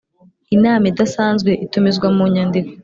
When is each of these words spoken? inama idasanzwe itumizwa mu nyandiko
inama 0.55 0.85
idasanzwe 0.91 1.51
itumizwa 1.65 2.07
mu 2.17 2.25
nyandiko 2.33 2.71